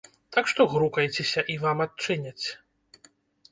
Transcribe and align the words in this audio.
Так 0.37 0.45
што 0.51 0.65
грукайцеся, 0.71 1.39
і 1.55 1.59
вам 1.65 1.85
адчыняць. 1.87 2.47